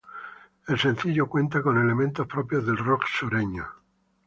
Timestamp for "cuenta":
1.29-1.61